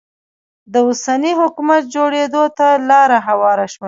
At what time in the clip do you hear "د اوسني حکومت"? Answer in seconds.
0.73-1.83